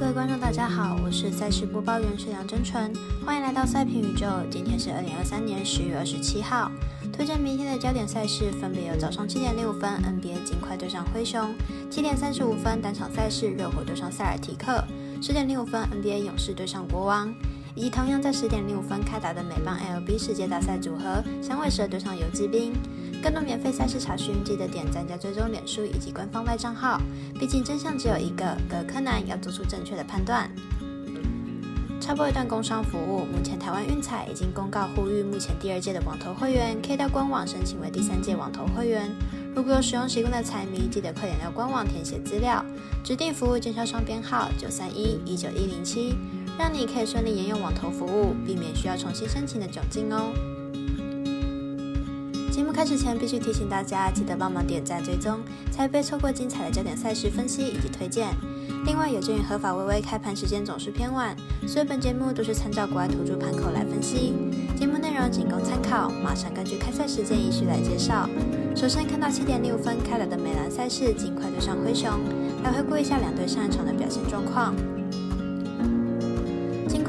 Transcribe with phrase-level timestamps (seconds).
[0.00, 2.90] 各位观众，大家好，我是赛事播报员是杨真纯，
[3.22, 4.26] 欢迎来到赛评宇宙。
[4.50, 6.72] 今天是二零二三年十月二十七号，
[7.12, 11.54] 推荐明天的焦点赛事分别有早上七点零五分 NBA 尽快对上灰熊，
[11.90, 14.82] 七点三十五分单场赛事热火对上塞尔提克，
[15.20, 17.30] 十点零五分 NBA 勇士对上国王，
[17.74, 22.72] 以及同样在十点零五分开打的美邦 LB 世界大赛组合响尾蛇对上游击兵。
[23.22, 27.00] 更多免费赛事查询，记得点赞加追踪脸书以及官方外账号。
[27.38, 30.50] 毕竟真相只有一个，各柯南要做出正确的判断。
[32.00, 39.10] 插播一段工商服务：目前台湾运彩已经公告呼吁，目前第二届的网投会员可以到官网申请为第三届网投会员。
[39.54, 42.64] 如果有使用习惯的彩迷，记得快点到官网填写资料，
[43.04, 46.14] 指定服务经销商编号九三一一九一零七，
[46.58, 50.32] 让你可以顺利沿用网投服务，避免需要重新申请的窘境哦。
[52.50, 55.38] 节目开始前，必须提醒大家，记得帮忙点赞追踪，
[55.70, 58.28] 才不会错过精彩的焦点赛事分析以及推荐。
[58.84, 61.36] 另外，有鉴于合法微微开盘时间总是偏晚，
[61.66, 64.34] 所以本节目都是参照国外投注盘口来分析。
[64.76, 68.28] 节目内容仅供参考，马上根据开赛时间依序来介绍。
[68.74, 72.10] 首先看到七点六分开来的美兰赛事，尽快对上灰熊，
[72.64, 74.74] 来回顾一下两队上一场的表现状况。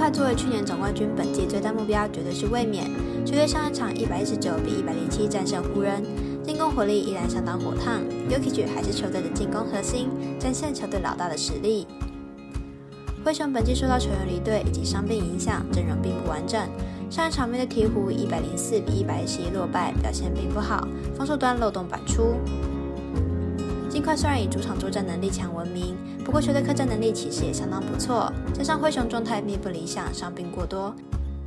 [0.00, 2.90] 快作为去年总冠军，本季最大目标绝对是卫冕。
[3.26, 6.02] 球队上一场一百一十九比一百零七战胜湖人，
[6.42, 8.00] 进攻火力依然相当火烫。
[8.30, 11.86] Yokichi 还是球队的进攻核心，展现球队老大的实力。
[13.22, 16.58] 灰熊本季受到球员离队以及伤病影响，阵容并不完整。
[17.10, 22.36] 上一场面对鹈鹕一百零四比一百一十一落败，表现并不好，防守端漏洞百出。
[23.90, 25.94] 金块虽然以主场作战能力强闻名，
[26.30, 30.94] 不过球队客战能力其实也相当不错，加上灰熊状态并不理想，伤病过多。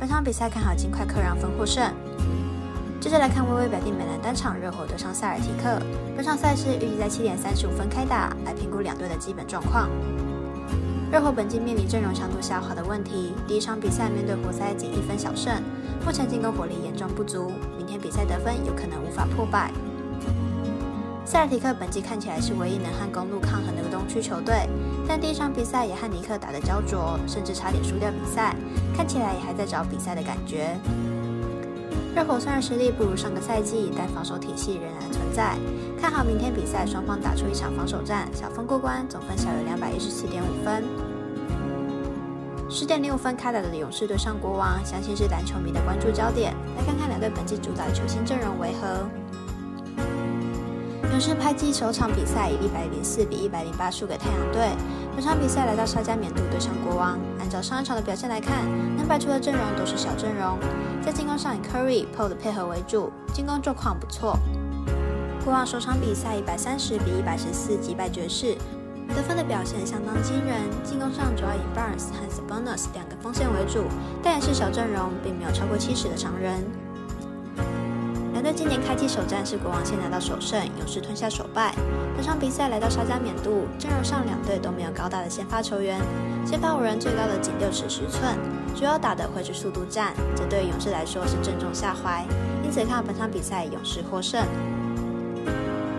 [0.00, 1.94] 本场比赛看好金块客让分获胜。
[3.00, 5.80] 接着来看微微表弟美兰单场热火对上塞尔提克。
[6.16, 9.88] 本场赛事预计在七点三十五分开打，来评估两队的基本状况。
[11.12, 15.54] 热火本季面临阵容强度下滑的问题，第一场比赛面对活塞仅一分小胜，
[16.04, 19.70] 目前进攻火力严重不足，明天比赛得分有可能无法破百。
[21.26, 24.68] 塞尔提克本季看起来是唯一能和公路抗衡的东区球队，
[25.08, 28.54] 但第一场比赛也和尼克打得焦灼，甚至差点输掉比赛，
[28.94, 30.76] 看起来也还在找比赛的感觉。
[32.14, 35.56] 热火虽然实力不如上个赛季，但防守体系仍然存在，
[35.98, 40.84] 看好明天比赛双方打出一场防守战，小分过关，总分小于两百一十七点五分。
[42.68, 46.54] 十点零五分开打的勇士对上国王，相信是篮球迷的关注焦点。
[46.76, 49.08] 来看看两队本季主打的球星阵容为何。
[51.14, 54.68] 勇士拍季首场比赛以一百零四比一百零八输给太阳队。
[55.14, 58.64] 本场比赛来到沙加缅度对上国王，按照上一场的表现来看，
[58.96, 60.58] 能摆出的阵容都是小阵容。
[61.06, 64.36] 在进攻上以 Curry、Paul 的配合为主，进攻状况不错。
[65.44, 68.56] 国王首场比赛一百三十比一百十四击败爵士，
[69.14, 70.62] 得分的表现相当惊人。
[70.82, 73.84] 进攻上主要以 Barnes 和 Sabonis 两个锋线为主，
[74.20, 76.60] 但也是小阵容，并没有超过七十的常人。
[78.44, 81.74] 队今年开季首战是国王先拿到首胜，勇士吞下首败。
[82.14, 85.98] 本场比赛来到沙加缅度，阵容上两队都没有高大的先发球员，
[86.46, 88.36] 先发五人最高的仅六尺十寸，
[88.76, 92.22] 主要打的会是速度战，这对勇士来说是正中下怀，
[92.62, 94.44] 因此看本场比赛勇士获胜。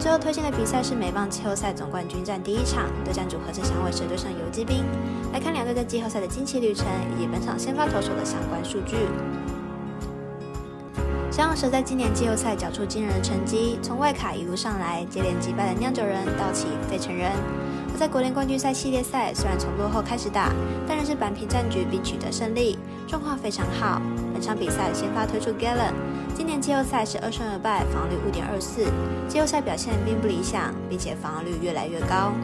[0.00, 4.84] 最后推荐的比赛是美棒季后赛总冠军战第一场，对战组合是响尾蛇对上游击兵。
[5.32, 8.96] 来看两队在季后赛的惊奇旅程以及本场先发投手的相关数据。
[11.32, 17.32] 响尾蛇在今年季后赛缴出惊人的成绩，从外卡一路上来，接连击败了酿酒人、道奇、费城人。
[17.90, 20.52] 而在国联冠军赛系列赛，虽然从落后开始打，
[20.86, 22.78] 但仍是扳平战局并取得胜利，
[23.08, 24.02] 状况非常好。
[24.34, 25.94] 本场比赛先发推出 Galen，
[26.34, 28.84] 今年季后赛是二胜二败，防率五点二四，
[29.26, 32.34] 季后赛表现并不理想，并且防御率越来越高。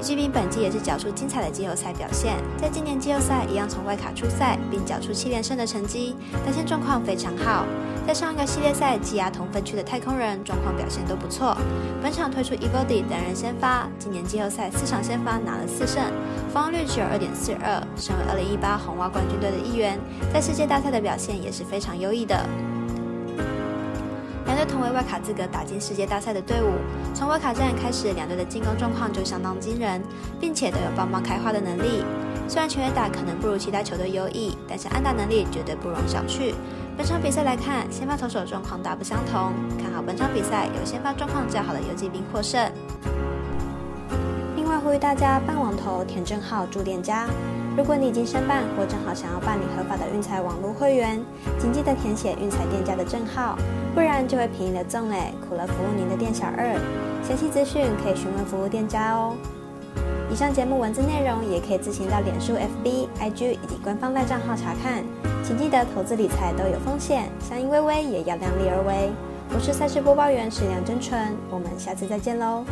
[0.00, 7.66] 骑兵本季也是缴出精彩的季后赛表现，在今年季后赛一样从外卡出赛，并缴出七连胜的成绩，表现状况非常好。
[8.06, 11.56] 在上一个系列赛积压同分区的太空人，状况表现都不错。
[12.02, 16.02] 本场推出 Evody 等人先发，今年季后赛四场先发拿了四胜，
[16.52, 17.80] 防御率只有二点四二。
[17.96, 19.98] 身为二零一八红袜冠军队的一员，
[20.32, 22.44] 在世界大赛的表现也是非常优异的。
[24.64, 26.72] 同为外卡资格打进世界大赛的队伍，
[27.14, 30.02] 从外卡战开始，两队的进攻状况就相当惊人，
[30.40, 32.04] 并且都有帮忙开花的能力。
[32.48, 36.54] 虽然全员打可能不如其他球队优异，但是安打能力绝对不容小觑。
[36.96, 42.70] 本场比赛来看，先发投手状况大不相同，看好本场比赛有先发状况较好的游击兵获胜。
[44.90, 47.28] 为大家办网投填证号助店家。
[47.76, 51.22] 如果你已经申办或正好想要办理合法的运彩网络会员，
[51.58, 53.56] 请记得填写运彩店家的证号，
[53.94, 56.74] 不然就会便宜了赠嘞，苦了服务您的店小二。
[57.22, 59.36] 详细资讯可以询问服务店家哦。
[60.30, 65.04] 以上节目文字内容也可以自行到脸书、FB、IG 以及官方赖账号查看。
[65.44, 69.10] 请记得投资理财都有风险，相依微微也要量力而为。
[69.54, 72.64] 我是赛事播报员石梁真纯，我们下次再见喽。